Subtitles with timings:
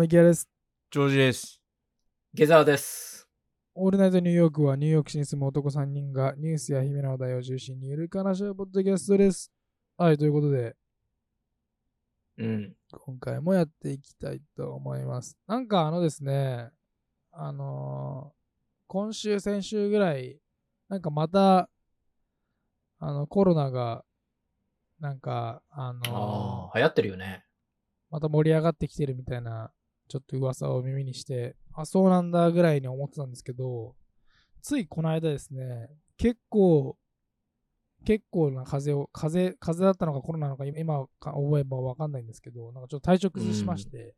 [0.00, 0.48] も、池谷です。
[0.90, 1.60] ジョージです。
[2.32, 3.28] 下沢です。
[3.74, 9.52] オールナイトニューヨークはニューヨーク市に住む男3人がニュースや日々の話題を中心にゆるく話し合うポッドキャストです。
[9.98, 10.74] はい、ということで、
[12.38, 12.72] うん。
[12.90, 15.36] 今回もやっていきたいと思います。
[15.46, 16.70] なんかあのですね、
[17.32, 18.40] あのー
[18.86, 20.40] 今週、先週ぐらい、
[20.88, 21.68] なんかまた、
[23.00, 24.02] あの、コロナが、
[24.98, 27.44] なんか、あのーああ、流行ってるよね。
[28.10, 29.70] また盛り上がってきてるみたいな、
[30.10, 33.94] ちょっと噂を耳にして、あ、そうなんだぐらいに思ってたんですけど、
[34.60, 35.88] ついこの間ですね、
[36.18, 36.96] 結構、
[38.04, 44.16] 結構な風邪を、風邪、風邪だったのかコロナなのか、今今か覚えばわかんないんですけど、なんかちょっと体調崩しまして、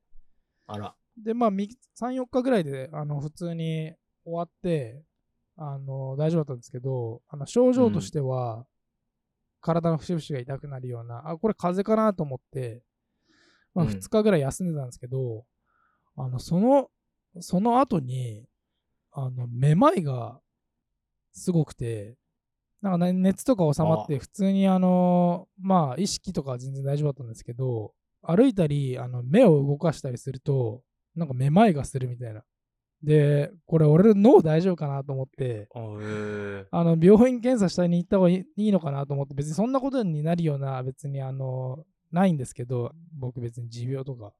[0.66, 0.94] あら。
[1.22, 1.68] で、まあ、み
[2.00, 3.92] 3、4日ぐらいで、あの、普通に
[4.24, 5.04] 終わって、
[5.58, 8.64] あの、大丈夫だったんですけど、あの、症状としては、
[9.60, 12.82] 体の節々が痛くなるような、あ、これ風邪かなと思って、
[13.74, 13.90] まあ、うん。
[13.90, 15.44] 2日ぐらい休んでたんですけど、
[16.16, 16.90] あの、その、
[17.40, 18.46] その後に、
[19.12, 20.40] あの、めまいが
[21.32, 22.16] すごくて、
[22.80, 30.82] なんかね熱とか収まって、普通にあの、まあ、意識とかは全然大丈夫だったんですけど、歩いたり、あの、目を動かしたりすると、
[31.14, 32.42] なんかめまいがするみたいな。
[33.02, 35.68] で、これ俺の脳大丈夫かなと思って、
[36.70, 44.32] あの、病院検査したに行った方がいいいいのかなと思って、別にそんなことになるような、別にあの、ないんですけど、僕別に持病とか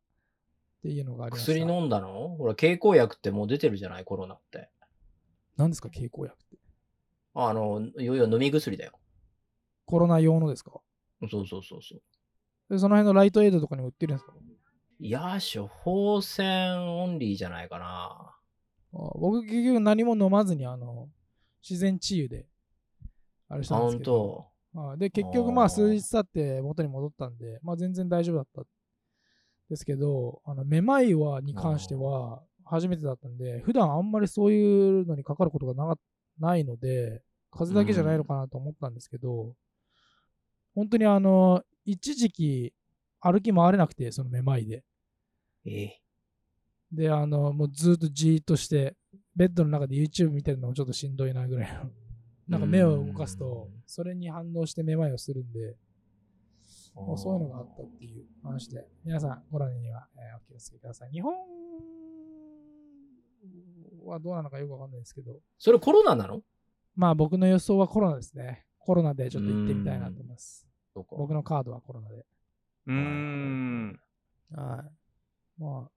[0.82, 1.52] っていうのがありました。
[1.52, 2.34] 薬飲んだの？
[2.36, 4.68] ほら、経口薬ってもう出てるじゃない、コロナって。
[5.56, 6.58] 何ですか、経口薬って？
[7.34, 8.98] あの、いよいよ飲み薬だよ。
[9.86, 10.72] コロナ用のですか？
[11.30, 12.02] そうそうそうそう。
[12.68, 14.32] でその辺のライトエイドとかにも売ってるんですか？
[14.98, 18.34] いや、処方箋オンリーじゃないかな。
[18.94, 21.08] あ僕結局何も飲まずに、あの、
[21.62, 22.46] 自然治癒で、
[23.48, 24.46] あれしたんです本けど。
[24.74, 24.80] 当？
[24.80, 28.62] はいで、結局まあーあ数日経って元に戻ったんで、まあ全然大丈夫だった。
[29.72, 36.00] ですけど、あの、めまいは、に関しては初めてだったんで、普段あんまりそういうのにかかることがなか
[36.38, 39.54] ないので、風邪だけじゃないのかなと思ったんですけど、
[40.74, 42.74] 本当にあの、一時期
[43.18, 44.84] 歩き回れなくて、そのめまいで。
[45.64, 46.00] ええ。
[46.92, 48.94] で、あの、もうずっとじーっとして、
[49.34, 51.90] ベッドの中で YouTube 見てるのもちょっとしんどいなぐらいの。
[52.46, 55.76] なんか目を動かすと、それに反応してめまいをするんで、
[57.16, 61.10] そういうのがあったっていう話で、皆さん、コロナには、えーお気をつけください。
[61.10, 61.32] 日本
[64.04, 66.42] はどうなのかよくわかんないですけど、それコロナなの？
[66.94, 68.66] まあ僕の予想はコロナですね。
[68.78, 70.68] コロナでちょっと行ってみたいなと思います。
[70.94, 72.26] 僕のカードはコロナで。
[72.86, 74.00] うーん。
[74.54, 74.84] は
[75.58, 75.60] い。
[75.60, 75.90] まあ、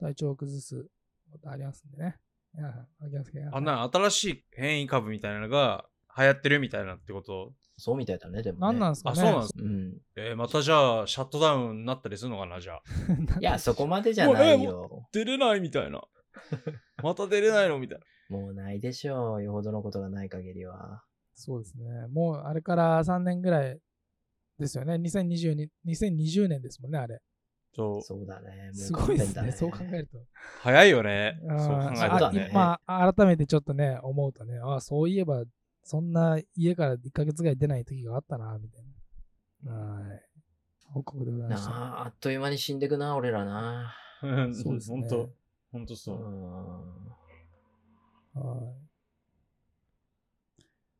[0.00, 0.86] 体調を崩す
[1.30, 2.16] ことありますんでね。
[2.54, 3.58] 皆さん、お気をつけください。
[3.58, 5.84] あんな新しい変異株みたいなのが
[6.16, 7.52] 流行ってるみたいなってこと？
[7.78, 8.66] そうみたいだね、でも、ね。
[8.66, 9.54] あ、何なんですかねそうなんです。
[9.58, 9.96] うん。
[10.16, 12.82] えーまたじゃあ、シャットダウンになったりするのかな、じゃあ。
[13.40, 15.08] いや、そこまでじゃないよ。
[15.12, 16.02] 出れないみたいな。
[17.02, 18.38] また出れないのみたいな。
[18.38, 19.42] もうないでしょう。
[19.42, 21.02] よほどのことがない限りは。
[21.34, 22.06] そうですね。
[22.08, 23.78] もうあれから3年ぐらい
[24.58, 24.94] ですよね。
[24.94, 27.20] 2022 2020年ですもんね、あれ。
[27.74, 28.02] そう。
[28.02, 28.66] そうだね。
[28.66, 29.50] もうすごいですね。
[29.52, 30.18] そう考えると。
[30.60, 31.38] 早いよね。
[31.42, 32.50] そう考えるとねだね。
[32.52, 35.44] まあ、改めてちょっとね、思うとね、あそういえば、
[35.84, 38.84] そんな家から1ヶ月ぐらい出ない時があったな、みたい
[39.64, 39.72] な。
[39.72, 40.22] はい。
[40.84, 41.70] 報告でございました。
[41.70, 43.94] なあ、あっという間に死んでくな、俺らな。
[44.22, 45.30] うんそうですねほんと、
[45.72, 46.16] ほんとうそう。
[46.16, 46.20] ん。
[48.40, 48.82] はい。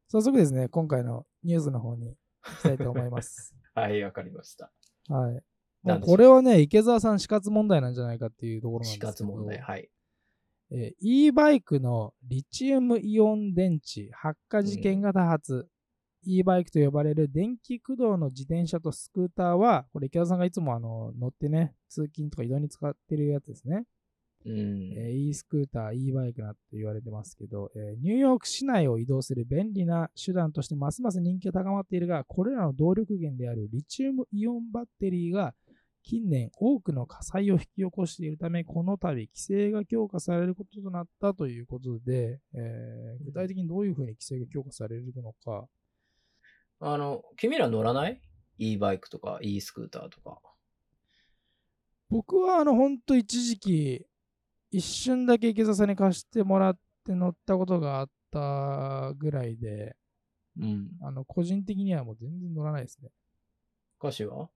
[0.09, 3.55] 早速ですね、今回のニュースの方に行きたいと思います。
[3.75, 4.73] はい、わかりました。
[5.09, 5.43] はい。
[6.03, 9.09] これはね、池澤さん死活問題なんじゃないかっていうところなんです死けど。
[9.09, 9.91] 活問題、はい。
[10.75, 15.69] えー e バイクのリチウムイオン電池発火事件が多発。
[16.25, 23.85] e バイクと呼ばれる電気駆動の自転車とスクーターは、これ池田さんがいつもあの乗ってね、通勤とか移動に使ってるやつですね。
[24.47, 24.93] うん。
[24.97, 35.55] えー e スクーター、e バイクなって言われてますけど、えーニューヨーク市内を移動する便利な手段としてますます人気が高まっているが、これらの動力源であるリチウムイオンバッテリーが
[36.03, 45.67] 近年多くの火災を引き起こしているため、この度規制が強化されることとなったということで、えー具体的にどういうふうに規制が強化されるのか、
[46.81, 48.21] あの、君ら乗らない
[48.59, 50.41] ?e バイクとか e スクーターとか。
[52.11, 54.07] 僕はあの本当一時期
[54.71, 59.97] 一瞬だけ池澤さんに貸してもらって乗ったことがあったぐらいで、
[60.59, 60.91] うん。
[61.03, 63.11] あの個人的にはもう全然乗らないですね。
[64.01, 64.51] 歌詞は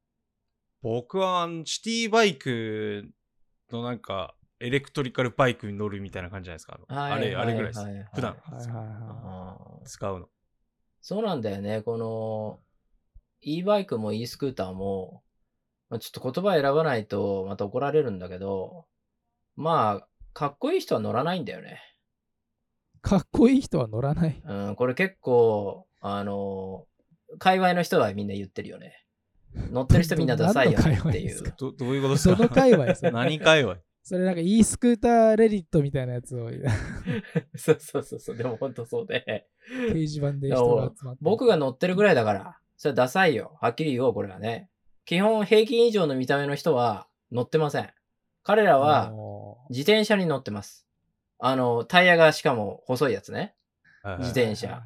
[0.83, 3.09] 僕はシティバイク
[3.71, 6.79] のなんか、エレクトリカルバイクに乗るみたいな感じじゃないですか。
[6.89, 7.81] あのあれ、あれぐらいです。
[8.15, 10.29] 普段はいはいはあー使うの。
[11.03, 11.83] そうなんだよね。
[11.83, 12.61] この
[13.41, 15.23] e バイクも e スクーターも、
[15.89, 18.87] まあ、ちょっと言葉選ばないとまた怒られるんだけど、
[19.55, 21.81] まあ、かっこいい人は乗らないんだよね。
[23.03, 24.43] かっこいい人は乗らない。
[24.45, 26.87] うん、これ結構、あの
[27.39, 29.06] 界隈の人はみんな言ってるよね。
[29.71, 31.55] 乗ってる人みんなダサいよねっていう。
[31.59, 32.37] どどういうことですか？
[32.37, 33.77] その界隈何界隈？
[34.03, 36.49] それなんか e スクーターレディットみたいなやつを
[37.57, 39.49] そうそうそうそう、でも本当そうで。
[39.91, 41.19] 掲示板で人が集まって。
[41.23, 43.57] 僕が乗ってるぐらいだから、それダサいよ。
[43.61, 44.71] はっきり言おう、これはね。
[45.07, 47.91] 基本平均以上の見た目の人は乗ってません。
[48.45, 50.87] 彼らはお自転車に乗ってます。
[51.41, 53.55] あの、タイヤがしかも細いやつね。
[54.05, 54.83] はい自転車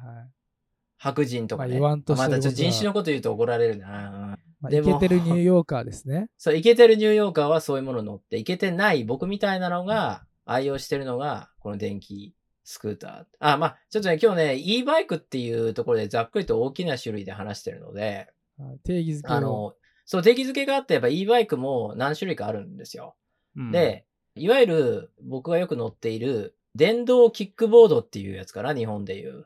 [0.97, 1.79] 白人とかね。
[1.79, 4.39] まあまたちょっと人種のこと言うと怒られるな。
[4.61, 6.29] まあ、でもイケてるニューヨーカーですね。
[6.37, 13.25] そう、イケてるニューヨーカーはそういうもの乗って、イケてない僕みたいなのが愛用してるのが、この電気スクーター。
[13.39, 18.27] あ、まあ、ちょっとね、今日ね、e バイクっていうところでざっくりと大きな種類で話してるので、
[18.57, 19.73] はい定義づけをあの、
[20.05, 23.15] そう、定義づけがあって、やっぱ e バイクも何種類かあるんですよ。
[23.55, 24.05] うんで、
[24.35, 29.45] いわゆる僕がよく乗っている電動キックボードっていうやつかな、日本でいう。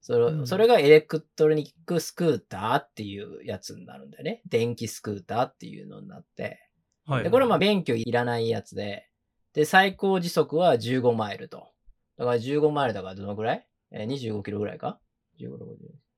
[0.00, 4.42] それ,、うんそれがエレクトロニックスクーターっていうやつになるんだよね。
[4.48, 6.58] 電気スクーターっていうのになって。
[7.06, 9.08] はいで、これはまあ免許いらないやつで、
[9.52, 11.72] で、最高時速は15マイルと。
[12.16, 13.66] だから15マイルだからどのぐらい？
[13.90, 15.00] えー ?25 キロぐらいか
[15.40, 15.58] ?15、60。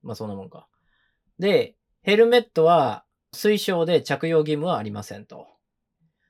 [0.03, 0.69] まあそんなもんか。
[1.39, 3.05] で、ヘルメットは
[3.35, 5.47] 推奨で着用義務はありませんと。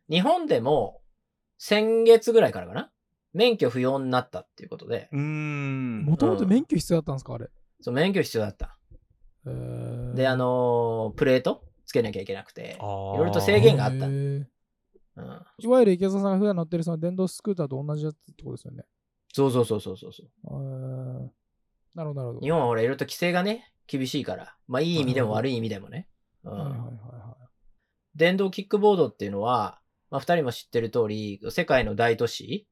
[0.08, 1.00] 日本でも
[1.58, 2.92] 先月ぐらいからかな？
[3.32, 6.02] 免許不要になったっていうことで、うーん。
[6.05, 7.49] もともと免許必要だったんですか、あれ？
[7.81, 8.76] そう免許必要だった。
[9.46, 14.49] えーで、あのープレートつけなきゃいけなくて、いろいろと制限があったうん。
[15.58, 18.84] いわゆる池澤さんが普段乗ってるその電動スクーターと同じやつってことですよね。
[19.32, 20.12] そうそうそうそうそう
[21.94, 22.40] なるほど、なるほど。
[22.40, 24.56] 日本はほらいろいろと規制がね、厳しいから。
[24.69, 26.08] まあいい意味でも悪い意味でもね。
[26.44, 27.37] うんはいはいはいは
[28.14, 29.81] 電動キックボードっていうのは、
[30.11, 32.69] まあ二人も知ってる通り、世界の大都市、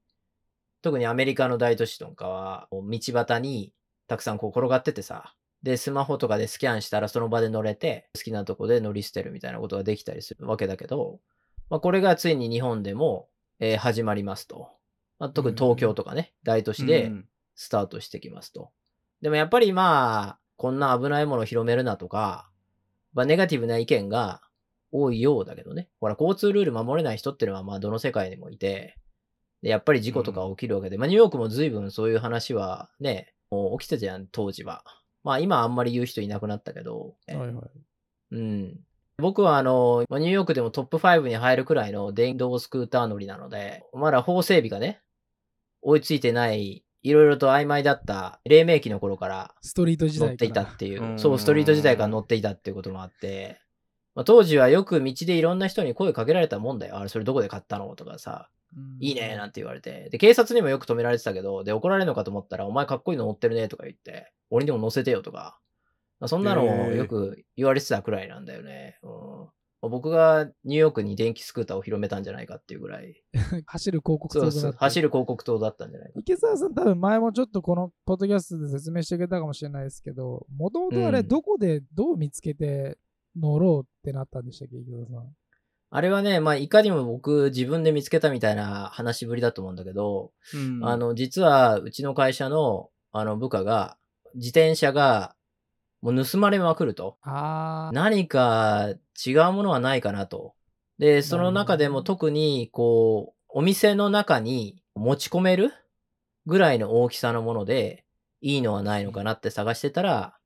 [0.83, 3.73] 特にアメリカの大都市とかは、道端に
[4.07, 11.21] たくさんこう転がっててさ、で、スマホとかでスキャンしたらその場で乗れて、好きなとこで乗り捨てるみたいなことができたりするわけだけど、
[11.69, 13.29] まあこれがついに日本でも、
[13.59, 14.71] えー始まりますと。
[15.19, 17.27] まあ、特に東京とかね、大都市で、うん
[17.61, 18.71] スタートしてきますと。
[19.21, 22.49] でもやっぱりまあ、こんな危ないものを広めるなとか、
[23.13, 24.41] まあネガティブな意見が
[24.93, 25.91] 多いようだけどね。
[26.01, 28.97] ほら、交通ルール守れない人っていうのはまあどの世界にもいて、
[29.63, 34.85] で、やっぱり事故とか起きるわけで、まあニューヨークも随分そういう話はね、もう起きてたじゃん、当時は。
[35.23, 37.35] まあ今あんまり言う人いなくなったけど、い。
[37.35, 37.65] はいはい。
[38.33, 38.81] うん。
[39.19, 45.03] 僕はあの、まあニューヨークでもトップ5に入るくらいの電動スクーター乗りなので、まだ法整備がね、
[45.83, 53.59] 追いついてない、いろいろと曖昧だった黎明期の頃からストリート時代乗っていたっていうう、んそう、ストリート時代から乗っていたっていうこともあって、
[54.15, 56.99] まあ、当時はよく道でいろんな人に声かけられたもんだよ。
[56.99, 57.95] あれ、それどこで買ったの？
[57.97, 58.60] とかさ、うん
[59.01, 60.09] いいねなんて言われて。
[60.11, 65.59] で、警察にもよく止められてたけど、で、怒られるのかと思ったら、お前かっこいいの乗ってるねとか言って、俺にも乗せてよとか、
[66.21, 68.99] まあ、そんなのをよく言われてたくらいなんだよね。
[69.03, 69.49] うん
[69.83, 73.23] まあ僕がニューヨークに電気スクーターを広めたんじゃないかっていうぐらい、
[73.67, 75.09] 走る広告そうそう、走る。
[75.09, 76.21] る広告塔だったんじゃないか。
[76.21, 82.99] 池澤さん多分前もちょっとこのポッドキャストで説明してくれたかもしれないですけど、もともとあれうんどこでどう見つけて
[83.35, 85.35] 乗ろうってなったんでしたっけ、池澤さん。
[85.93, 93.97] あれはね、まあ、いかにも僕自分で見つけたみたいな話ぶりだと思うんだけど、うんあの、実は、うちの会社の、あの、部下が、
[94.35, 95.35] 自転車が、
[96.01, 97.19] もう盗まれまくると。
[97.23, 98.95] あ何か
[99.27, 100.55] 違うものはないかなと。
[100.99, 105.73] で、その中でも特に、こう、お店の中に持ち込める
[106.47, 108.05] ぐらいの大きさのもので、
[108.41, 110.39] いいのはないのかなって探してたら、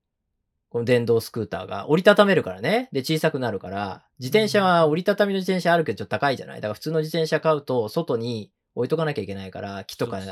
[0.74, 2.88] この電動スクーターが折りたためるからね。
[2.90, 6.56] で、小さくなるから、自転車は折りたたみの自転車あるけどちょっと高いじゃない？
[6.56, 10.26] だから普通の自転車買うと、外に置いとかなきゃいけないから、木とかね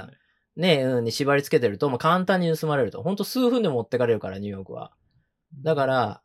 [0.57, 3.05] ね、うん、に縛り付けてると、まあ、簡単に盗まれると。
[3.05, 4.91] ほんと数分でも持ってかれるから、ニューヨークは。
[5.63, 6.23] だから、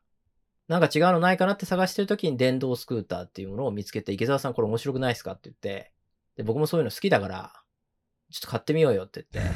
[0.67, 5.33] なんか違うのないかなって探してる時に電動スクーターっていうものを見つけて、池澤さんこれ面白くないですか？
[5.33, 5.93] って言って、
[6.37, 7.53] で、僕もそういうの好きだから、
[8.31, 9.51] ちょっと買ってみようよって言って、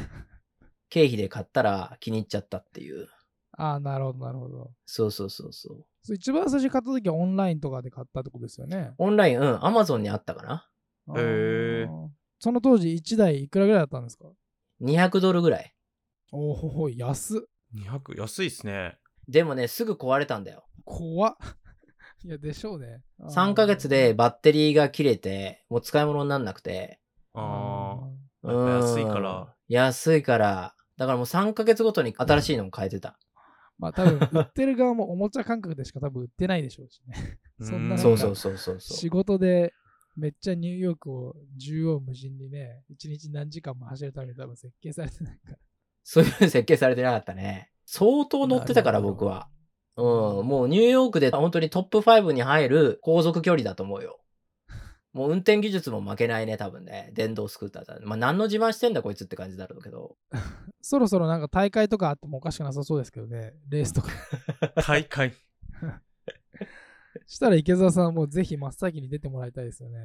[0.90, 3.08] 経費で買ったら気に入っちゃったっていう。
[3.62, 4.72] ああ、なるほど、なるほど。
[4.88, 5.86] そうそうそうそう。
[6.02, 8.94] そう一番最初に買った時はオンラインとかで買ったってことですよね。
[8.98, 10.68] オンライン、うん、アマゾンにあったかな
[11.16, 12.08] へー
[12.40, 14.26] その当時1台いくらぐらいだったんですか
[14.82, 15.76] ?200 ドルぐらい。
[16.32, 17.42] おお、安っ。
[17.76, 18.98] 200安いっすね。
[19.28, 20.66] でもね、すぐ壊れたんだよ。
[20.84, 21.36] 怖っ。
[22.26, 23.04] いや、でしょうね。
[23.20, 27.00] 3ヶ月でバッテリーが切れて、もう使い物になんなくて、
[27.36, 28.10] あ
[28.44, 29.56] あ安いかうんら。。
[29.68, 30.76] 安いから。
[30.98, 33.20] だからもう3ヶ月ごとに新しいのを変えてた。
[33.82, 37.40] まあ多分、売ってる側もおもちゃ感覚でしか多分売ってないでしょうしね。
[37.60, 38.80] そんなそうそうそうそう。
[38.80, 39.74] 仕事で
[40.16, 45.58] めっちゃニューヨークを縦横無尽にね、一日何時間も走るために多分設計されてないから。
[46.04, 47.72] そういう設計されてなかったね。
[47.86, 49.50] 相当乗ってたから僕は。
[49.98, 54.21] うん、もうニューヨークで本当にトップ5に入る航続距離だと思うよ。
[55.14, 57.12] もう運転技術も負けないね、多分ね。
[57.14, 57.98] 電動スクーターだ。
[58.04, 60.16] まあ何の自慢してんだこいつって感じだろうけど。
[60.82, 63.54] そろそろなんか大会とかあってもおかしくなさそうですけどね。
[63.70, 64.10] レースとか。
[64.88, 65.34] 大会。
[67.28, 70.00] したら池澤さんもぜひ真っ先に出てもらいたいですよね。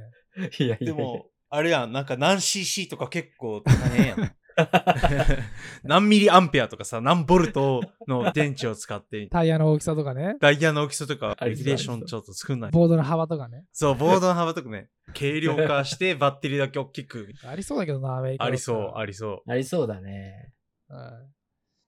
[0.59, 4.37] いやいやでも、あれやん、なんか何 cc とか結構大変やん。
[5.85, 10.37] 何ミリアンペアとかさ、何ボルトの電池を使って、タイヤの大きさとかね。
[10.41, 12.71] ダイヤの大きさとか、レギュレーションちょっと作んない。
[12.71, 13.65] ボードの幅とかね。
[13.73, 17.29] そう、ボードの幅とかね、軽量化してバッテリーだけ大きく。
[17.45, 20.53] ありそうだけどな、アメリカありそう、あありそありそうだね。
[20.89, 21.37] はい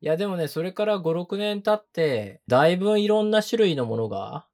[0.01, 4.47] いやでもね、それから5、6年経って、だいぶいろんな種類のものが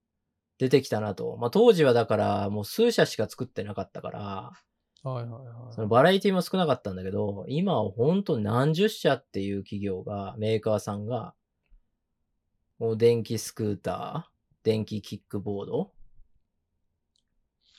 [0.59, 1.37] 出てきたなと。
[1.37, 4.53] まあ当時はだからもう数社しか作ってなかったから、
[5.05, 5.75] はいはいはい。
[5.75, 11.35] そのバラエティも少なかったんだけど、今はほんと何十社っていう企業が、メーカーさんが、
[12.79, 14.35] もう電気スクーター、
[14.65, 15.93] 電気キックボード、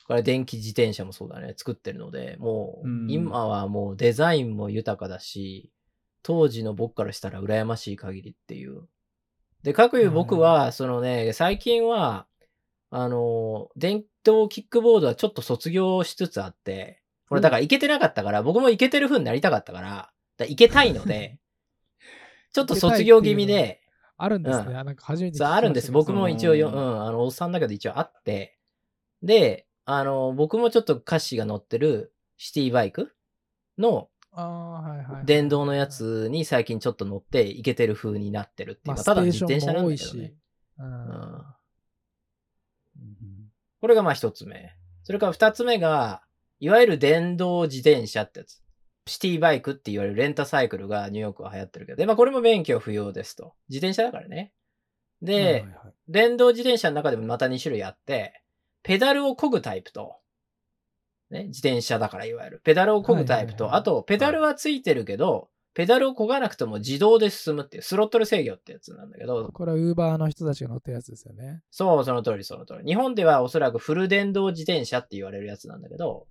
[0.08, 5.72] これ電気自転車もそうだね、作ってるので、もううん今はもうデザインも豊かだし、
[6.22, 8.88] 当時の僕からしたら羨ましい限りっていう。
[9.64, 12.28] で、かくいう僕は、そのね、最近は、
[12.92, 21.40] あの、電動キックボードはちょっと卒業しつつあって、これだからいけてなかったから、僕もいけてる風になりたかったから、だからいけたいので、
[22.54, 23.82] ちょっと卒業気味で、
[24.18, 24.66] あるんですね。
[24.68, 25.92] うんあなんか初めてあるんです。
[25.92, 28.58] 僕も一応よ、ううんん、あの、おっさんだけど一応あって、
[29.22, 33.14] で、あの、僕もちょっと歌詞が載ってるシティバイク
[33.78, 34.10] の。
[35.24, 38.88] 電動のやつに最近ちょっと乗っていけてる風になってるっていう。
[38.88, 40.34] まあ、まあステーショただ自転車なんだけどね
[40.78, 41.56] うん
[43.80, 44.76] これがまあ一つ目。
[45.04, 46.25] それから二つ目が、
[46.60, 48.62] いわゆる電動自転車ってやつ。
[49.08, 53.54] シティバイクって言われるレンタサイクルがニューヨークは流行ってるけど、で、まあこれも免許不要ですと。
[53.70, 54.52] 自転車だからね。
[55.22, 55.72] で、はいはいはい
[56.08, 58.44] 電動自転車の中でもまた2種類あって、
[58.84, 60.18] ペダルを漕ぐタイプと、
[61.32, 62.62] ね、自転車だからいわゆる。
[62.64, 71.64] ペダルを漕ぐタイプと、はいはいはいあと、ペダルはついてるけど、ペダルを漕がなくても自動で進むっていう、スロットル制御ってやつなんだけど、これはウーバーの人たちが乗ってるやつですよね。
[71.72, 72.86] そう、その通り、その通り。
[72.86, 76.28] 日本ではおそらくフル電動自転車って言われるやつなんだけど、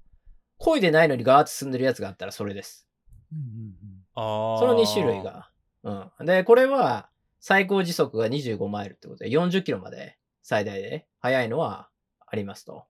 [0.59, 2.87] 漕いでないのにガーッと進んでるやつがあったらそれです。
[3.33, 4.05] うんうん。
[4.15, 5.23] その2種類。
[5.23, 5.51] が。
[5.83, 6.27] うん。
[6.27, 7.09] で、これは
[7.41, 11.89] 最高時速が25マイルってことで40キロまで最大で速いのは
[12.27, 12.85] ありますと。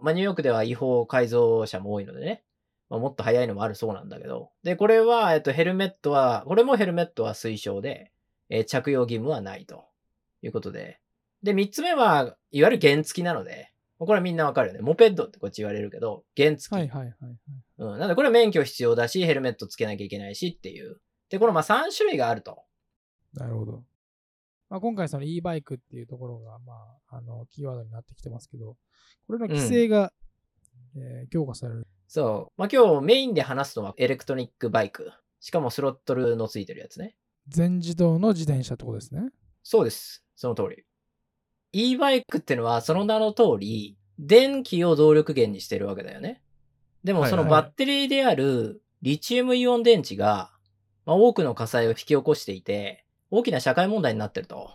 [0.00, 2.42] まあ、ニューヨークでは違法改造車も多いのでね。
[2.90, 4.50] まあ、もっと速いのもあるそうなんだけど。
[4.62, 8.12] で、これは、えっと、ヘルメットは、これもヘルメットは推奨で、
[8.50, 9.86] えー着用義務はないと
[10.42, 11.00] いうことで。
[11.42, 14.80] で、3つ目は、いわゆる原付きなので、これはみんなわかるよね。
[14.80, 16.72] モペッドってこっち言われるけど、原付き。
[16.72, 17.38] はいはいはいはい。
[17.78, 17.98] うん。
[17.98, 21.00] なんでこれは免許必要だし、ヘルメットつけなきゃいけないしっていう。
[21.30, 22.64] で、このまあ3種類があると。
[23.34, 23.84] なるほど。
[24.68, 26.72] まあ、今回その e バイクっていうところが、ま
[27.10, 28.76] あ、あの、キーワードになってきてますけど、
[29.26, 30.12] これの規制が、
[30.96, 31.86] えー強化される。
[32.08, 32.60] そう。
[32.60, 35.12] まあ今日メインで話すのはエレクトニックバイク。
[35.40, 37.16] しかもスロットルのついてるやつね。
[37.48, 39.30] 全自動の自転車ってことですね。
[39.62, 40.24] そうです。
[40.36, 40.84] その通り。
[41.74, 46.40] E バイクってのはその名の通り、電気を動力源にしてるわけだよね。
[47.02, 50.52] でもそのバッテリーであるリチウムイオン電池が、
[51.04, 54.70] まあ、多くの火災を引き起こしていて、大きな社会問題になってると。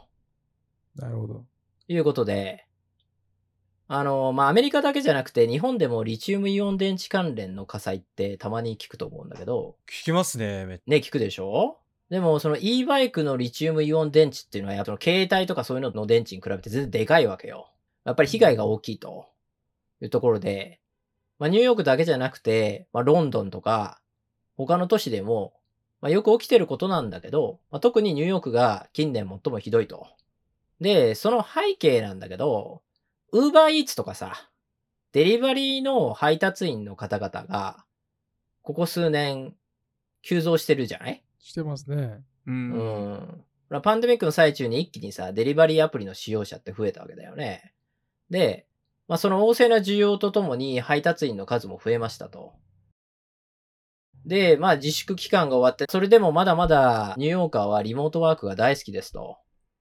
[0.96, 1.46] なるほど。
[1.88, 2.66] いうことで、
[3.88, 11.80] あの、まあ、アメリカだけじゃなくて、日本でもリチウムイオン電池関連の火災ってたまに聞くと思うんだけど、聞きますね、めっね、聞くでしょ？
[12.10, 17.72] でも、その e バイクのリチウムイオン電池っていうのは、やっぱ携帯とかそういうのの電池に比べて全然でかいわけよ。
[18.04, 19.28] やっぱり被害が大きいと
[20.02, 20.80] いうところで、
[21.38, 24.02] まあ、ニューヨークだけじゃなくて、まあ、ロンドンとか、
[24.58, 25.54] 他の都市でも、
[26.02, 30.08] まあ、よく起きてることなんだけど、まあ、特にニューヨークが近年最もひどいと。
[30.82, 32.82] で、その背景なんだけど、
[33.32, 34.50] ウーバーイーツとかさ、
[35.12, 37.86] デリバリーの配達員の方々が、
[38.64, 39.54] ここ数年、
[40.22, 41.24] 急増してるじゃない？
[41.40, 42.22] してますね。
[42.46, 42.52] う。
[42.52, 47.74] うんパンデミックの最中に一気にさ、デリバリーアプリの使用者って増えたわけだよね。
[48.32, 48.66] で、
[49.08, 52.54] まあ、その旺盛な需要とともに配達員の数も増えましたと。
[54.26, 59.38] で、まあ自粛期間が終わって、それでもまだまだニューヨーカーはリモートワークが大好きですと。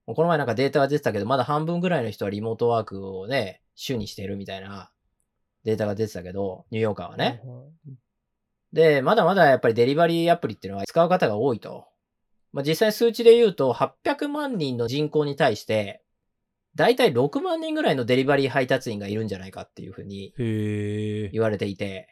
[0.07, 4.91] もうこの前なんかデータが出てたけど、まだ半分ぐらいの人はリモートワークをね、週にしてるみたいな
[5.65, 7.43] データが出てたけど、ニューヨーカーはね。
[8.73, 11.87] で、まだまだやっぱりデリバリーアプリっていうのは使う方が多いと。
[12.53, 16.03] まあ、実際数値で言うと、800万人の人口に対して、
[16.75, 22.09] だいたい6万人ぐらいのデリバリー配達員がいるんじゃないかっていうふうに言われていて、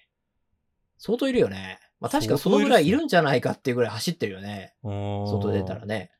[0.99, 1.79] 相当いるよね。
[2.01, 4.75] まあ確かそのぐらいいるんじゃないかっていうぐらい走ってるよね。
[4.83, 6.11] 外出たらね。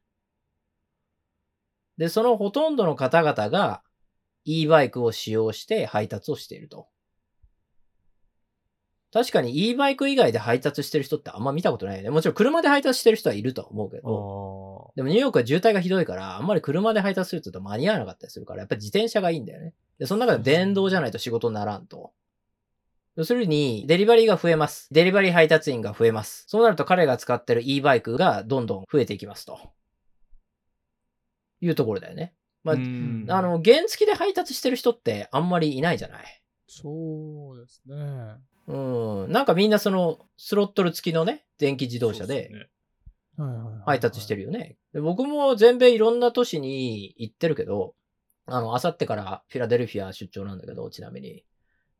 [1.99, 3.83] で、そのほとんどの方々が
[4.45, 6.89] e バイクを使用して配達をしていると。
[9.17, 12.11] 確かに e バイク以外で配達してる人ってあんま見たことないよね。
[12.11, 14.93] もちろん車で配達してる人はいるとは思うけど。
[14.95, 19.73] でもニューヨークは渋滞がひどいから、あんまり車で配達すると間に合わなかったりするから、やっぱり自転車がいいんだよね。
[19.99, 22.13] で、その中で電動じゃないと仕事にならんと。
[23.17, 24.89] 要するに、デリバリーが増えます。
[24.93, 26.45] デリバリー配達員が増えます。
[26.47, 29.59] そうなると彼が使ってる e バイクがどんどん増えていきますと。
[31.63, 32.35] いうところだよね。
[32.65, 37.97] まあ、あの、原付で配達してる人ってあんまりいないじゃないそうですね。
[38.67, 39.33] うん。
[39.33, 42.51] なんかみんなその、スロットル付きのね、電気自動車で、
[43.85, 44.77] 配達してるよね。
[44.93, 47.95] で僕も全米いろんな都市に行ってるけど、
[48.47, 51.45] あの、あさってからフィラデルフィア出張なんだけど、ちなみに。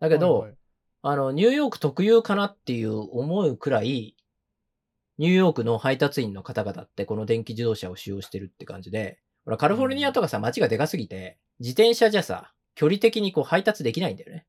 [0.01, 0.59] だけど、はいはい、
[1.03, 4.17] あの、ニューヨーク特有かなっていう思うくらい、
[5.19, 14.47] ニューヨークの配達員の方々ってこの電気自動車を使用してるって感じで、ほら、カリフォルニアとかさ、街がでかすぎて、自転車じゃさ、距離的にこう配達できないんだよね。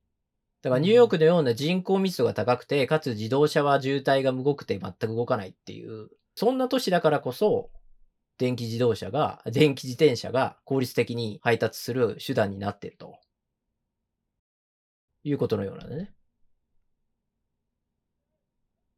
[0.61, 7.69] だからニューヨークのような人口密度が高くて、かつ自動車は渋滞が動くて全く動かないっていう、そんな都市だからこそ、
[8.37, 13.19] 電気自動車が、電気自転車が効率的に配達する手段になっていると。
[15.23, 16.13] いうことのようなんでね。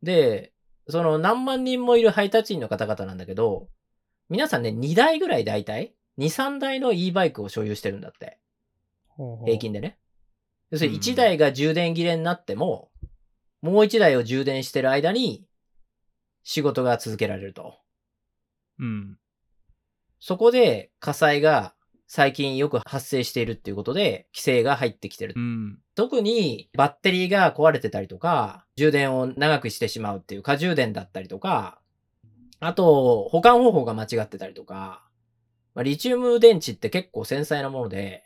[0.04, 0.54] で、
[0.88, 3.68] その何万人もいる配達員の方々なんだけど、
[4.30, 8.40] 皆さんね、2台ぐらい大体、2、3台の e バイクを所有してるんだって。
[9.46, 9.98] 平均でね。
[10.72, 12.92] 要するに1台が充電切れになっても、
[13.62, 15.46] もう1台を充電してる間に、
[16.44, 17.76] 仕事が続けられると。
[18.80, 19.18] うん。
[20.20, 21.74] そこで火災が
[22.08, 25.34] 最近よく発生しているっていうことで、規制が入ってきてる。
[25.36, 31.80] うん、特にバッテリーが壊れてたりとか、充電を長くしてしまうっていう過充電だったりとか、
[32.60, 35.04] あと、保管方法が間違ってたりとか、
[35.76, 38.24] まあ、リチウム電池って結構繊細なもので、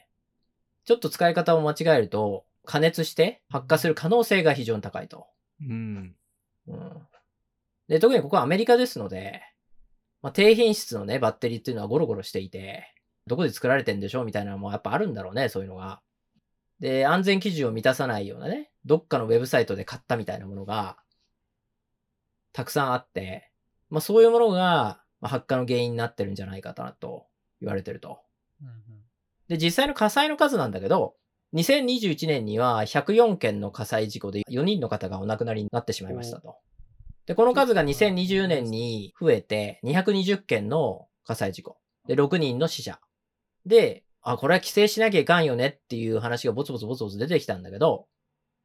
[0.85, 5.27] ちょっと使い方を間違えると、加熱して発火する可能性が非常に高いと。
[5.61, 6.15] うん。
[6.67, 7.07] うん。
[7.87, 9.41] で、特にここはアメリカですので、
[10.21, 12.93] まあ、低品質のね、バッテリーっていうのはゴロゴロしていて、
[13.27, 16.01] どこで作られてんでしょうみたいなのもやっぱあるんだろうね、そういうのが。
[16.79, 20.97] で、安全基準を満たさないようなね、どっかのウェブサイトで買ったみたいなものが、
[22.51, 23.51] たくさんあって、
[23.89, 27.27] まあそういうものが、まあ、発火の原因になってるんじゃないかなと
[27.61, 28.19] 言われてると。
[28.61, 28.73] うんうん、
[29.53, 31.13] で、実際の火災の数なんだけど、
[31.53, 36.55] 2021年には104件の火災事故で4人の方がお亡くなりになってしまいましたと。
[37.27, 41.77] で、この数が2020年に増えて220件の火災事故。
[42.07, 42.99] で、6人の死者。
[43.67, 48.07] で、あ、これは規制しなきゃいかんよねっていう話がボツボツボツボツ出てきたんだけど、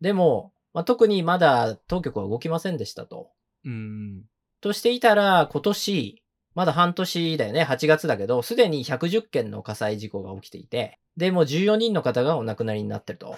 [0.01, 3.29] でも、まあ、特にまだ当局は動きませんでしたと。
[3.67, 4.23] うん。
[4.63, 6.23] としていたら、今年、
[6.59, 13.37] まだ半年だよね、8月だけど、すでに110件の火災事故が起きていて、で、もう14人の方がお亡くなりになってると。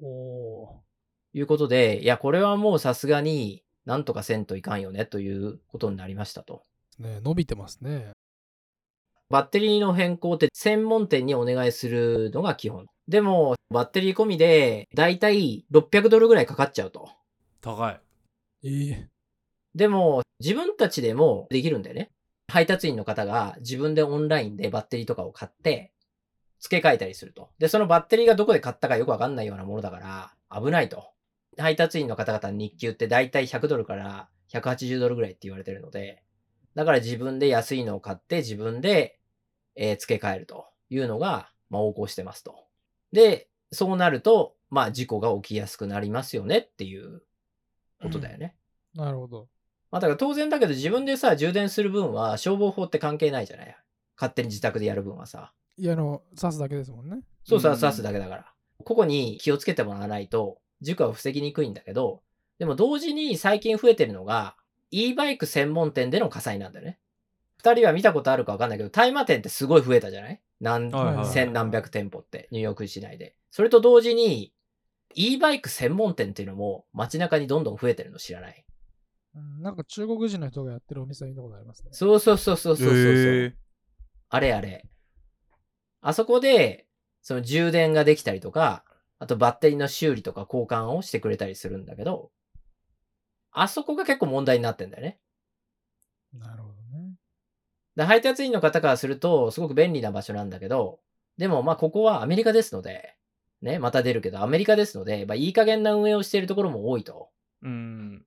[0.00, 0.80] お
[1.32, 6.62] いうことで、いや、これはもうさすがになんとかせんといかんよねということになりましたと。
[7.00, 8.12] ね伸びてますね。
[9.30, 12.86] バッテリーの変更って専門店にお願いするのが基本。
[13.08, 17.10] でも、バッテリー込みで、だいたい600ドルぐらいかかっちゃうと。
[17.60, 18.00] 高い。
[18.62, 19.08] ええ
[19.74, 22.12] でも、自分たちでもできるんだよね。
[22.48, 25.92] 配達員の方が自分でオンラインでバッテリーとかを買って、
[26.60, 27.50] 付け替えたりすると。
[27.58, 31.10] で、そのバッテリーがどこで買ったかよくわかんないようなものだから、危ないと。
[31.56, 36.22] 配達員の方々の日給ってだいたい100ドルから180ドルぐらいって言われてるので、
[36.74, 39.18] だから自分で安いのを買って自分で
[39.78, 42.66] え、付け替えるというのが、まあ、横行してますと。
[43.12, 47.22] で、そうなると、まあ、事故が起きやすくなりますよねっていう
[48.02, 48.56] ことだよね。
[48.96, 49.48] うん、なるほど。
[49.90, 53.76] まあ、だから当然だけど自分でさ、充電する分は消防法って関係ないじゃない？
[54.16, 55.52] 勝手に自宅でやる分はさ。
[55.76, 57.20] いや、あの、刺すだけですもんね。
[57.44, 58.52] そうそう、刺すだけだから。
[58.84, 62.22] ここに気をつけてもらわないと、事故は防ぎにくいんだけど、
[62.58, 64.56] でも同時に最近増えてるのが、
[64.90, 66.98] e バイク専門店での火災なんだよね。
[67.58, 70.40] 二人は見たことあるかわかんないけど、大麻店ってすごい増えたじゃない？
[70.60, 70.90] 何、
[71.24, 73.36] 千何百店舗って、ニューヨーク市内で。
[73.50, 74.52] それと同時に、
[75.14, 78.52] e バイク専門店っていうのも街中にどんどん増えてるの知らない？
[78.52, 78.64] うん、
[79.60, 81.90] なんか中国人の人がやってるお店見たことありますね。
[81.92, 83.52] そうそうそうそうそうそう、えー、
[84.28, 84.84] あれあれ。
[86.00, 86.86] あそこで、
[87.22, 88.84] その充電ができたりとか、
[89.18, 92.30] あとバッテリーの修理とか交換をしてくれたりするんだけど、
[93.50, 95.18] あそこが結構問題になってんだよね。
[96.32, 97.14] なるほどね。
[97.96, 101.00] で配達員の方からすると、すごく便利な場所なんだけど、
[101.36, 103.16] でもまあここはアメリカですので、
[103.60, 107.30] ね、また出るけどアメリカですので、まあいい加減な運営をしているところも多いと。
[107.62, 108.24] うん。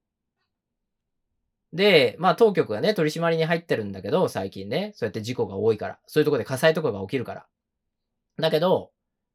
[1.73, 7.45] で、まあ当局がね、取り締まりに入ってるんだけど、最近ね、そうやって事故が多いから、そういうところで火災とかが起きるから。
[8.37, 8.91] だけど、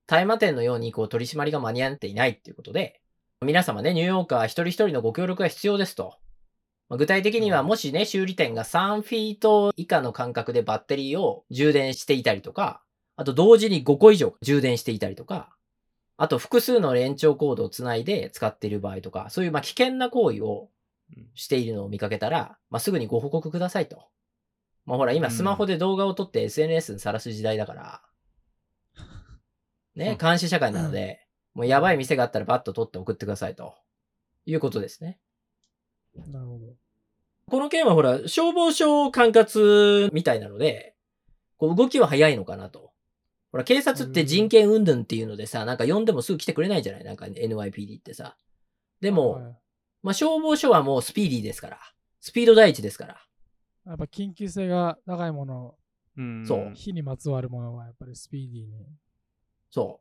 [0.07, 3.01] 大麻店のようにこう取り締まりが間に合っていないっていうことで、
[3.43, 6.15] 皆様ね、ニューヨーカー一人一人のご協力が必要ですと。
[6.89, 12.83] まあ、具体的には、もしね、修理店が3フィート以下の間隔でバッテリーを充電していたりとか、
[13.17, 15.57] あと同時に5個以上充電していたりとか、
[16.19, 20.71] あと複数の延長コードをつないで使っている場合とか、そういうまあ危険な行為を
[21.35, 24.09] しているのを見かけたら、まあ、すぐにご報告くださいと。
[24.85, 28.03] まあほら、今スマホで動画を撮って SNS にさらす時代だから、
[29.95, 31.21] ね、監視社会なので、
[31.55, 33.75] もうやばい店があったらバッと撮って送ってくださいと。
[34.49, 35.19] いうことですね。
[36.15, 36.67] なるほど。
[37.51, 40.95] この件はほら、消防署管轄みたいなので、
[41.57, 42.93] こう動きは早いのかなと。
[43.51, 47.05] ほら、警察って人権云々っていうのでさ、なんか呼んでもすぐ来てくれないじゃない？
[47.05, 48.37] なんか NYPD ってさ。
[49.01, 49.57] でも、はい、
[50.07, 51.81] まあ消防署はもうスピーディーですから。
[52.21, 53.27] スピード第一ですから。
[53.87, 55.75] やっぱ緊急性が高いもの、
[56.17, 56.71] うん、そう。
[56.75, 58.87] 火にまつわるものはやっぱりスピーディーに。
[59.69, 60.01] そ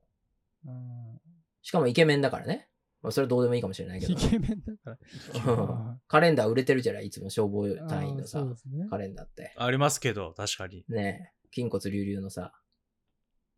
[0.64, 0.70] う。
[0.70, 1.20] うん、
[1.64, 2.70] しかもイケメンだからね。
[3.02, 4.14] まあ、それどうでもいいかもしれないけど。
[4.14, 5.00] イケメンだか
[5.42, 6.00] ら。
[6.08, 9.56] カレンダー売れてるじゃない、いつも消防隊員のさ、ね、カレンダーって。
[9.58, 10.86] ありますけど、確かに。
[10.88, 12.54] ね筋骨隆々のさ。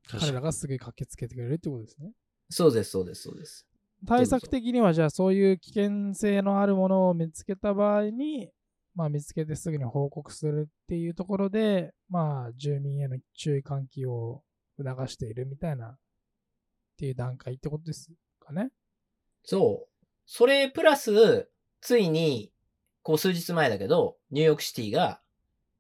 [0.08, 2.14] 彼らがすぐ駆けつけてくれるってことですね。
[2.50, 3.67] そうです、そうです、そうです。
[4.06, 8.50] 対策的には、じゃあそういう危険性のあるものを見つけた場合に、
[8.94, 14.44] まあ見つけてすぐに報告するっていうところで、まあ住民への注意喚起を
[14.78, 15.98] 促しているみたいなっ
[16.98, 18.70] ていう段階ってことですかね。
[19.44, 20.06] そう。
[20.26, 21.50] それプラス、
[21.82, 22.52] ついに、
[23.02, 25.22] こう数日前だけど、ニューヨークシティが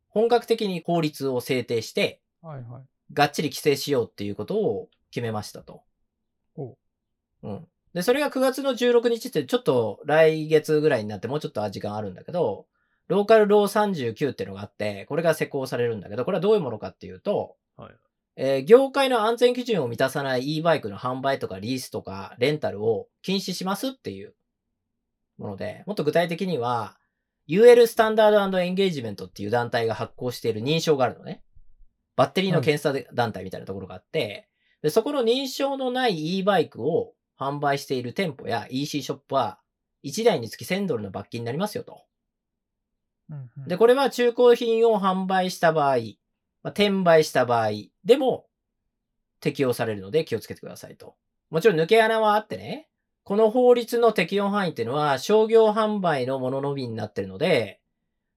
[0.08, 2.84] 本格的に法律を制定して、はいはい。
[3.14, 5.84] がっちり規制しようっていうことを決めましたと。
[6.56, 6.78] お
[7.44, 7.68] うん。
[7.98, 12.68] で、それが9月の16日ってちょっと来月ぐらいになってもうちょっと時間あるんだけど、
[13.08, 17.94] ローカルロー39っていうのがあって、これが施行されるんだけど、これはどういうものかっていうと、はい。
[18.36, 24.36] えー、業界の安全基準を満たさない e バイクの販売とかリースとかレンタルを禁止しますっていう
[25.40, 27.00] もので、もっと具体的には、
[27.50, 31.42] UL スタンダードエンゲージメントっていう団体が発行している認証があるのね。
[32.16, 34.48] バッテリーの検査団体みたいなところがあって、
[34.84, 39.60] でそこの認証のない e バイクを販売している店舗や EC ショップは、
[40.04, 42.04] 1台につき1000ドルの罰金になりますよと。
[43.30, 46.02] うんうん、で、これは中古品を販売した場合、ま
[46.66, 47.70] あ、転売した場合
[48.04, 48.46] でも
[49.40, 51.16] 適用されるので気をつけてくださいと。
[51.50, 52.88] もちろん抜け穴はあってね、
[53.24, 57.82] この法律の適用範囲っていうのは商業販売のもののみになってるので、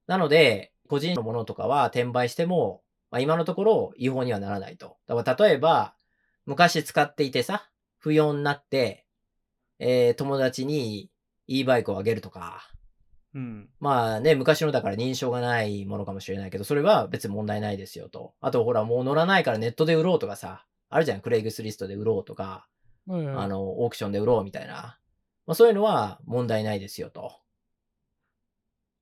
[0.07, 4.97] なので、個人のものとかは転売しても、まあ、今のところ違法にはならないと。
[5.07, 5.95] だから例えば、
[6.45, 7.69] 昔使っていてさ、
[8.01, 9.05] 不要になって、
[9.79, 11.09] えー、友達に
[11.47, 12.67] e バイクをあげるとか、
[13.33, 13.69] うん。
[13.79, 18.33] まあね、昔のだから認証がないものかもしれないけど、それは別に問題ないですよと。
[18.41, 22.67] あとほら、もう乗らないからネットで売ろうとかさ、あるじゃん、クレイグスリストで売ろうとか、
[23.07, 24.97] うん、あの、オークションで売ろうみたいな。
[25.45, 27.39] まあそういうのは問題ないですよと。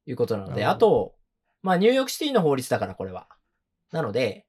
[0.06, 1.16] いうことなので、あと、
[1.62, 3.28] まあニューヨークシティの法律だからこれは。
[3.92, 4.46] なので、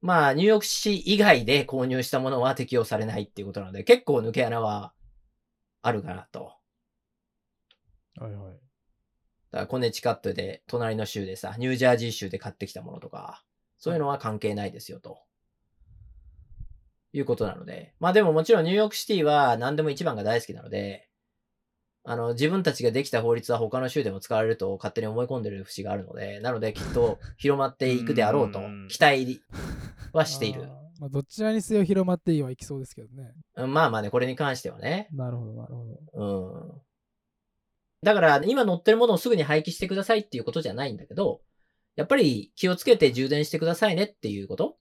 [0.00, 4.92] まあニューヨークシティ以外で購入したものは適用されないっていうことなので、結構抜け穴は
[5.82, 6.52] あるかなと。
[8.16, 8.52] はいはい。
[9.50, 13.44] だからコネチカットで、隣の州でさ、ニュージャージー州で買ってきたものとか、
[13.78, 15.20] そういうのは関係ないですよ、と。
[17.12, 17.94] いうことなので。
[18.00, 21.07] まあでももちろんニューヨークシティは何でも一番が大好きなので、
[22.10, 29.42] あの、自分たちができた法律は他の州でも使われると勝手に思い込んでる節があるので、なのできっと広まっていくであろうと 期待
[30.14, 30.68] はしている。
[31.00, 33.34] まあ、どちらにせよ広まっていいはいきそうですけどね。
[33.54, 35.08] まあまあね、これに関してはね。
[35.12, 36.56] なるほど、なるほど。
[36.72, 36.82] うん。
[38.02, 41.42] だから、今乗ってるものをすぐに廃棄してくださいっていうことじゃないんだけど、
[41.94, 44.78] やっぱり気をつけて充電してくださいねっていうこと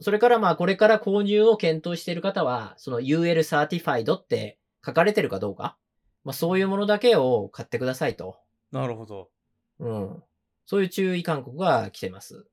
[0.00, 5.76] それからまあこれから購入を検討している方は、その UL サーティファイドって書かれてるかどうか、
[6.24, 8.36] まあそういうものだけを買ってくださいと。
[8.72, 9.30] なるほど。
[9.78, 10.22] うん。
[10.66, 12.46] そういう注意勧告が来てます。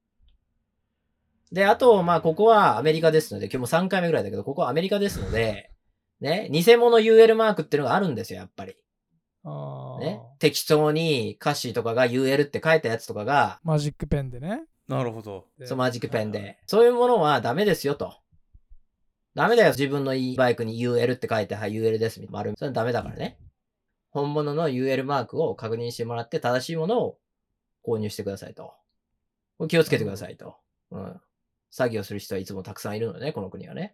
[1.51, 5.71] で、あと、まあここはアメリカですので、今日も3回目ぐらいだけど、ここはアメリカですので、
[6.21, 8.75] ね、偽物 UL マークっていうのがあるんですよ、やっぱり。
[9.99, 14.63] ね、適当に歌詞とかが UL って書いたやつとかが、マジックペンでね。
[14.87, 15.45] なるほど。
[15.65, 16.57] そう、マジックペンで。
[16.67, 18.13] そういうものはダメですよと。
[19.35, 19.71] ダメだよ。
[19.71, 22.21] 自分のいいバイクに UL って書いて、はい、UL です。
[22.21, 22.37] みたいな。
[22.39, 22.53] 丸。
[22.57, 23.37] それはダメだからね。
[24.15, 27.17] 本物の UL マークを確認してもらって、正しいものを
[27.85, 28.73] 購入してくださいと。
[29.67, 30.55] 気をつけてくださいと。
[30.91, 31.21] うん。
[31.69, 33.93] 作業する人はいつもたくさんいるのね、この国はね。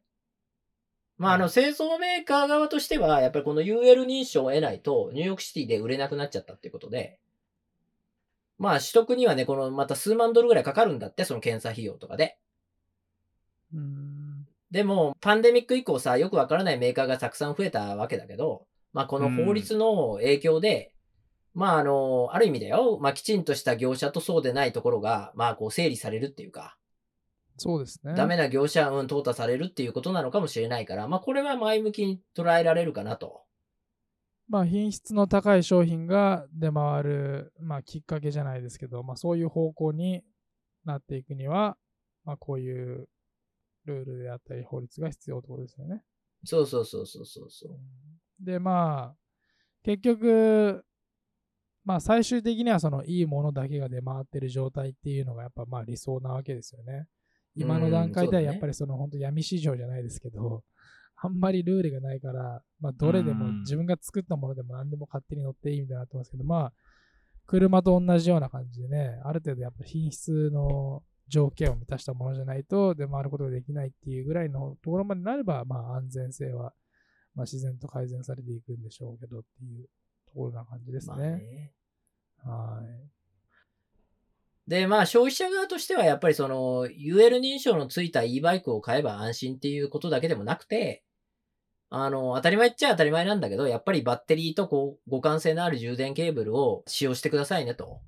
[1.18, 7.20] まあ、あの、製造メーカー側としては、やっぱりこの UL 認証を得ないと、ニューヨークシティで売れなくなっちゃったっていうことで、
[8.60, 12.38] まあ、取得にはね、この、また数万ドルぐらいかかるんだって、その検査費用とかで。
[13.74, 20.94] うんでも、パンデミック以降さ、よくわからないメーカーがたくさん増えたわけだけど、まあ、この法律の影響で、
[21.54, 26.78] まあ、あの、ある意味だよ、まあ、きちんとした業者とそうでないところが、まあ、こう、整理されるっていうか、
[27.58, 28.16] そうですね。
[28.16, 33.44] ダメな業者、うん、淘汰されるっていうことなのかもしれないから、まあ、これは前向きに捉えられるかなと。
[34.50, 40.24] まあ、品質の高い商品が出回る、まあ、きっかけじゃないですけど、まあ、そういう方向に
[40.86, 41.78] なっていくには、
[42.26, 43.08] まあ、こういう
[43.86, 46.04] ルールであったり、法律が必要ってことですよね。
[46.44, 47.72] そうそうそうそうそうそう。
[48.44, 49.16] で、まあ、
[49.84, 50.86] 結局、
[51.84, 57.08] まあ、最終的にはそのいいものだけが出回ってる状態っていうのがやっぱまあ理想なわけですよね。
[57.56, 60.64] 今の段階ではやっぱりその本当闇市場じゃないですけど、
[61.18, 66.74] あんまりルールがないから、まあ、どれでも自分が作ったものでも何でも勝手に乗っていいみたいになってますけど、まあ、
[67.46, 76.74] 車と同じような感じでね、ある程度やっぱ品質の条件を満たしたものじゃないと出回ることができないっていうぐらいのところまでなれば、まあ安全性は、
[77.36, 79.86] まあ、自然と改善されていくんでしょうけどっていう
[80.26, 81.16] ところな感じですね。
[81.16, 81.72] まあ、ね
[82.44, 83.22] はい。
[84.68, 91.04] で、まあ消費者側としてはやっぱりその UL 認証のついた e バイクを買えば安心っていうことだけでもなくて、
[91.90, 98.00] あの、当たり前っちゃ当たり前なんだけど、やっぱりバッテリーとこう互換性のある充電ケーブルを使用してくださいねと。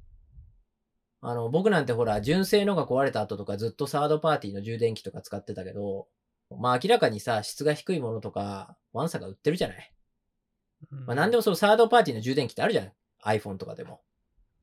[1.19, 6.07] あの、僕なんてほら、純正のが壊れた後とかずっとサードパーティーの充電器とか使ってたけど、
[6.49, 9.93] まあ明らかにさ、質が低いものとか、ワンサが売ってるじゃない。
[11.05, 12.91] まあ何でもそのサードパーティーの充電器ってあるじゃん。
[13.23, 14.01] iPhone とかでも。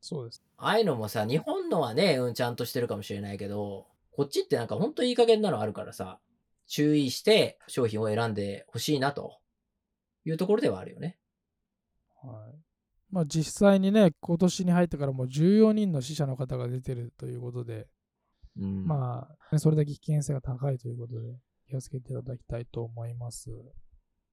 [0.01, 0.43] そうです。
[0.57, 6.21] ああいうのもさ、日本のはね、うん、ちゃんとしてるかもしれないけど、こっちってなんかほんといい加減なのあるからさ、
[6.67, 9.39] 注意して商品を選んでほしいなと
[10.25, 11.19] いうところではあるよね。
[12.23, 12.59] はい。
[13.11, 17.89] まあ実際にね、今年に入ってからもう14人の死者の方が出てるということで、
[18.59, 21.37] うん、まあ、それだけ危険性が高いということで、
[21.71, 23.51] 気をつけていただきたいと思います。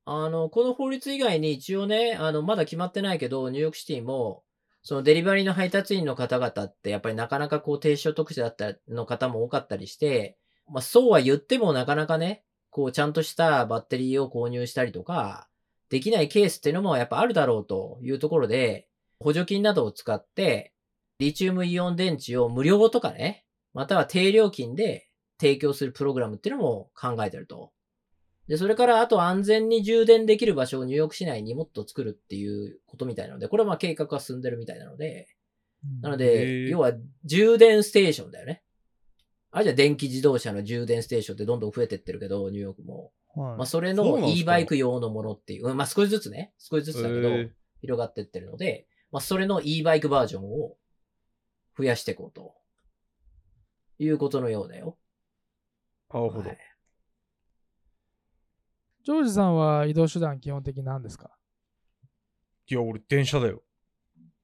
[0.05, 4.43] あの、この法律以外に一応ね、あの、まだ決まってないけど、ニューヨークシティも、
[4.81, 10.37] そのデリバリーの配達員の方々ってやっぱりなかなかこう低所得者だったの方も多かったりして、
[10.71, 15.49] まあそうは言ってもなかなかね、こうちゃんとしたバッテリーを購入したりとか、
[15.89, 18.87] できないケースっていうのもやっぱあるだろうというところで、
[19.19, 20.73] 補助金などを使って、
[21.19, 25.06] リチウムイオン電池を無料とかね、または低料金で
[25.39, 27.71] 提供するプログラムっていうのも考えてると。
[28.47, 35.27] で、それからあと安全に充電できる場所をニューヨーク市内にもっと作るっていうことみたいなので、これはまあ計画が進んでるみたいなので、
[36.01, 36.93] なので、要は
[37.25, 38.63] 充電ステーションだよね。
[39.51, 43.11] あれじゃ電気自動車の充電ステーションってどんどん増えてってるけど、ニューヨークも。
[43.35, 47.29] はい、まあそれの e バイク用のものっていう、まあ少しずつね、少しずつだけど、
[47.81, 50.75] 広がってってるので、まあそれの e バイクバージョンを
[51.77, 52.55] 増やしていこうと。
[53.99, 54.97] いうことのようだよ。
[56.13, 56.49] なるほど。
[56.49, 56.57] はい
[59.03, 61.31] ジョージさんは移動手段基本的なんですか？
[62.69, 63.63] いや、俺電車だよ。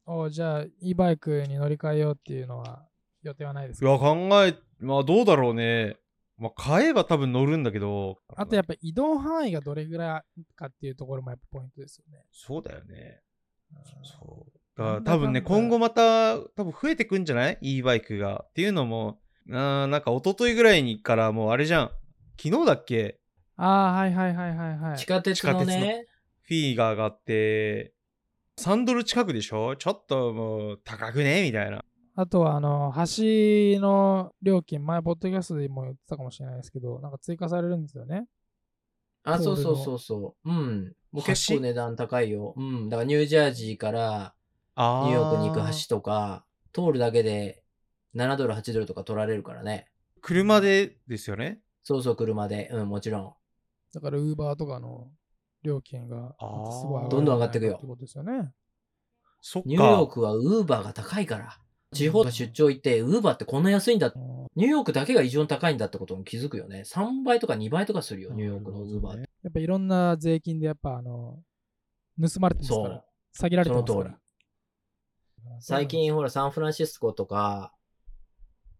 [0.05, 2.87] おじゃあ、e バイクに乗り換えようっていうのは
[3.23, 3.89] 予定はないですか？
[3.89, 5.97] いや、考え、まあどうだろうね。
[6.37, 8.19] まあ買えば多分乗るんだけど。
[8.37, 12.23] あとやっぱ移動範囲がどれぐらいかっていうところもやっぱポイントですよね。
[12.31, 13.21] そうだよね。
[14.01, 14.79] そう。
[14.79, 18.45] だ多分ね、今後また多分増えてくんじゃない ?e バイクが。
[18.47, 19.19] っていうのも、
[19.51, 21.91] あなんか一昨日ぐらいにからもうあれじゃん。
[22.41, 23.19] 昨日だっけ？
[23.57, 24.97] ああ、はいはいはいはいはい。
[24.97, 26.05] 地下鉄のね。
[26.43, 27.93] フィーが上がって、
[28.59, 29.75] 3ドル近くでしょ？
[29.75, 31.43] ちょっともう高くね？
[31.43, 31.83] みたいな。
[32.15, 38.27] あとは、あの、橋の料金、前、ポッドキャストでも言ってたかもしれないですけど、なんか追加されるんですよね。
[39.23, 40.49] あ、そうそうそうそう。
[40.49, 40.93] うん。
[41.11, 42.53] もう結構値段高いよ。
[42.55, 42.89] うん。
[42.89, 44.35] だからニュージャージーから
[44.75, 47.62] ニューヨークに行く橋とか、通るだけで
[48.15, 49.87] 7ドル、8ドルとか取られるからね。
[50.21, 51.59] 車でですよね？
[51.83, 52.69] そうそう、車で。
[52.71, 53.33] うん、もちろん。
[53.93, 55.11] だから、ウーバーとかの
[55.63, 56.35] 料金が
[56.71, 57.75] すごいどんどん上がっていくよ。
[57.77, 58.51] ってことですよね。
[59.41, 59.69] そっか。
[59.69, 61.59] ニューヨークはウーバーが高いから。
[61.91, 64.11] 地方出張行って、ウーバーってこんな安いんだ。
[64.55, 66.83] ニューヨークだけが異常に高いんだってことも気づくよね。
[66.85, 69.29] 3倍とか2倍とかするよ、ニューヨークのウーバーって。
[69.43, 71.43] やっぱいろんな税金でやっぱあの、
[72.19, 73.05] 盗まれてますから。
[73.33, 74.17] 下げられてますから。
[75.59, 77.73] 最近ほらサンフランシスコとか、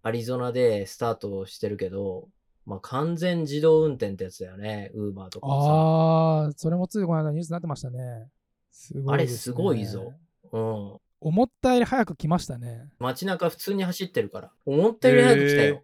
[0.03, 2.27] アリゾナでスタートしてるけど、
[2.65, 8.27] まあ、完全自動運転ってやつだよね、ウーバーとかああ、それもついこの間ニュースになってましたね。
[8.71, 10.13] すごい、ね、あれすごいぞ。
[10.51, 10.97] うん。
[11.21, 12.89] 思ったより早く来ましたね。
[12.99, 14.51] 街中普通に走ってるから。
[14.65, 15.75] 思ったより早く来たよ。
[15.75, 15.81] えー、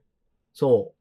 [0.54, 0.94] そ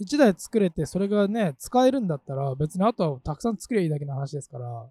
[0.00, 4.86] 1台作れて、それがね、使えるんだったら、別にあとはたくさん作ればいいだけの話ですから、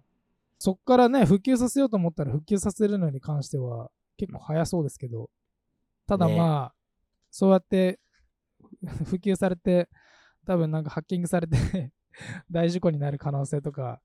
[0.58, 5.30] そっからね、普及させようと思ったら復旧させるのに関しては結構早そうですけど、
[6.06, 6.77] ただねまあ、
[7.38, 8.00] そうやって
[9.06, 9.88] 普及されて、
[10.44, 11.92] 多分なんかハッキングされて
[12.50, 14.02] 大事故になる可能性とか、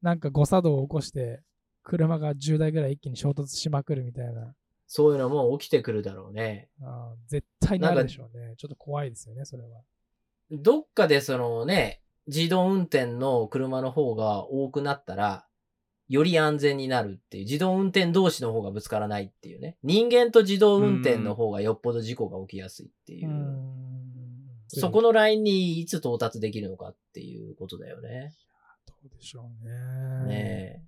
[0.00, 1.42] なんか誤作動を起こして、
[1.82, 4.54] 車が10台ぐらい一気に衝突しまくるみたいな、
[4.86, 6.70] そういうのも起きてくるだろうね。
[6.80, 8.54] あー絶対なるでしょうね。
[8.56, 9.82] ちょっと怖いですよね、それは。
[10.50, 15.46] どっかでそのね、自動運転の車の方が多くなったら、
[16.08, 19.76] より安全になるっていう、自動運転同士の方がぶつからないっていうね。
[19.82, 23.32] 人間と自動運転の方がよっぽど事故が起きやすいっていうう。
[23.32, 23.82] ん
[24.68, 28.34] そこのラインにいつ到達できるのかっていうことだよね。
[28.86, 30.26] どうでしょうね。
[30.26, 30.82] ね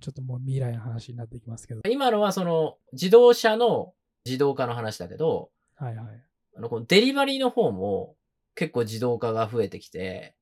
[0.00, 1.80] ちょっともう未来の話になっていきますけど。
[1.84, 3.92] え今のはその自動車の
[4.24, 6.06] 自動化の話だけど、はいはい。
[6.56, 8.14] あのこのデリバリーの方も
[8.54, 10.34] 結構自動化が増えてきて、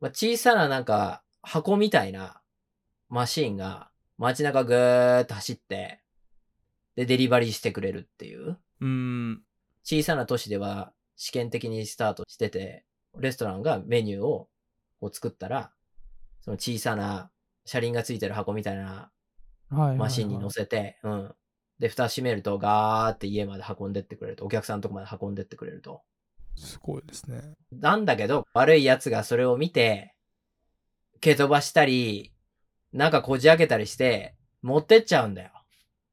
[0.00, 2.40] まあ、小さななんか箱みたいな
[3.08, 6.00] マシーンが街中ぐーっと走って、
[6.96, 8.58] で、デリバリーしてくれるっていう。
[8.80, 9.42] うーん。
[9.82, 12.84] 小さな都市では試験的にスタートしてて、
[13.18, 14.48] レストランがメニューを
[15.00, 15.72] こう作ったら、
[16.42, 17.30] その小さな
[17.64, 19.10] 車輪がついてる箱みたいな
[19.70, 21.34] マシンに乗せて、うん。
[21.78, 26.02] で、蓋閉めるとガーって家まで運んでってくれると、お客さんのとこまで運んでってくれると。
[26.56, 27.40] すごいですね。
[27.72, 30.14] なんだけど、悪い奴がそれを見て、
[31.20, 32.32] 蹴飛ばしたり、
[32.92, 35.50] なんかこじ開けたりして、持ってっちゃうんだよ。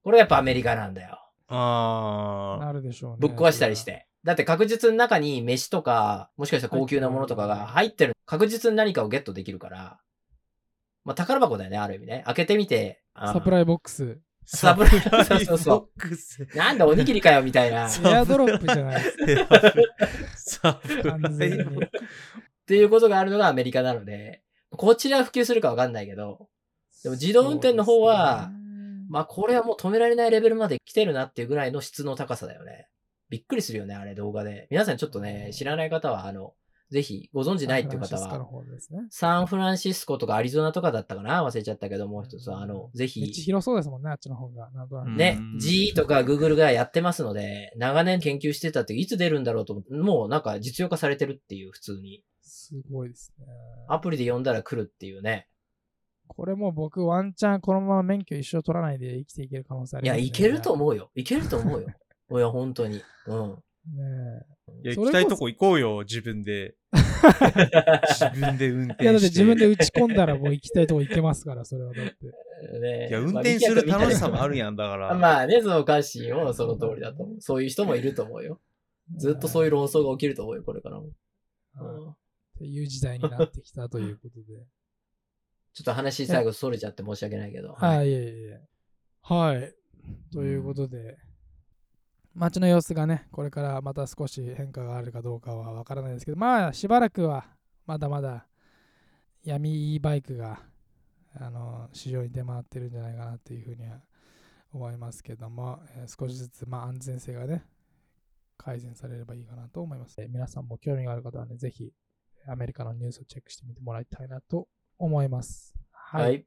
[0.03, 1.19] これやっぱアメリカなんだよ。
[1.49, 3.17] あなるでしょうね。
[3.19, 4.07] ぶっ壊したりして。
[4.23, 8.13] だって確実に中に飯とか、もしかしたら高級なものとかが入ってる。
[8.25, 9.99] 確実に何かをゲットできるから。
[11.05, 12.23] まあ宝箱だよね、ある意味ね。
[12.25, 13.01] 開けてみて。
[13.13, 14.19] あサプライボックス。
[14.45, 16.47] サプライそうそうそうボックス。
[16.55, 17.89] なんだおにぎりかよ、みたいな。
[18.05, 19.11] エアドロップじゃないで
[20.35, 21.57] す サプラ完全に。
[21.57, 21.89] っ
[22.65, 24.41] ていうことがあるのがアメリカなので、
[24.71, 26.47] こちら普及するかわかんないけど、
[27.03, 28.58] でも自動運転の方はね
[29.10, 32.88] まあこれはもう止められないレベルまで来てるなっていうぐらいの質の高さだよね。
[33.30, 34.67] びっくりするよね、あれ動画で。
[34.69, 36.53] 皆さんちょっとね、知らない方は、あの、
[36.89, 38.47] ぜひご存知ないっていう方は。
[39.10, 44.69] サンフランシスコとかアリゾナとかだったかな忘れちゃったけど、もう一つは、あの、ぜひ、広そうですもんね、あっちの方が。
[45.06, 52.23] ねうん、G とか Google がやってますので、長年研究してたっていつ出るんだろうと思って、もうなんか実用化されてるっていう、普通に。
[52.67, 53.45] すごいですね。
[53.88, 55.47] アプリで呼んだら来るっていうね。
[56.27, 60.27] これもう僕ワンチャンこのまま免許一生取らないで生きていける可能性あいや、ります、ね。
[60.27, 60.73] いけるとう。
[60.73, 61.10] 思うよ。
[61.15, 61.88] いけると思うよ。
[62.30, 63.01] いや、本当に。
[63.27, 63.49] うん。
[63.95, 64.45] ね
[64.84, 66.75] いや、行きたいとこ行こうよ、自分で。
[66.91, 68.97] 自分で運転して。
[68.99, 72.80] えいや、だって自分で打ち込んだらもう行きたいとこ行けますから、それはだって。
[72.82, 75.15] ねいや、運転する楽しさもあるやんだから。
[75.15, 77.38] まあね、その歌詞もその通りだと思う。
[77.39, 78.60] そういう人もいると思うよ。
[79.15, 81.10] ずっとそういう論争が起きると思うよ、これからも。
[81.80, 82.15] うんうん
[82.57, 84.65] っていう時代になってきたということで。
[85.73, 87.73] ちょっと話最後それちゃって申し訳ないけど。
[87.73, 88.61] はい、いえいえいえ。
[89.21, 89.75] はい。
[90.31, 91.19] ということで、
[92.33, 97.45] 街の様子がね、これからまた少し変化があるかどうかはわからないですけど、まあ、しばらくは
[97.85, 98.47] まだまだ
[99.43, 100.61] 闇 e バイクが
[101.35, 104.01] あの市場に出回ってるんじゃないかなというふうには
[104.73, 107.65] 思いますけども、えー少しずつ、まあ、安全性がね、
[108.57, 110.19] 改善されればいいかなと思います。
[110.19, 111.91] えー皆さんも興味がある方はね、ぜひ
[112.47, 115.75] アメリカのニュースをチェックしてみてもらいたいなと思います。
[115.91, 116.45] ははい。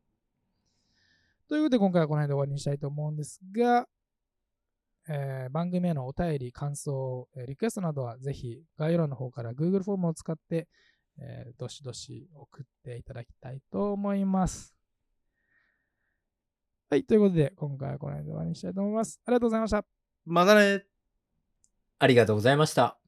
[1.48, 3.88] ということで、今回はこの辺で終わりにしたいと思うんですが、
[5.08, 10.68] えー番組へのお便り、感想、えーリクエストなどはぜひ概要欄の方から Google フォームを使って、
[11.18, 14.74] えーどしどし送っていただきたいと思います。
[16.88, 19.20] はい、ということで、今回はこの辺で終わりにしたいと思います。
[19.24, 19.84] ありがとうございました。
[20.26, 20.84] まだね。
[21.98, 22.99] ありがとうございました。